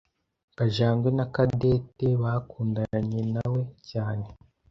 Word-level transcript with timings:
Kajangwe 0.57 1.09
Na 1.17 1.25
Cadette 1.33 2.07
bakundanawe 2.21 3.59
cyane. 3.89 4.25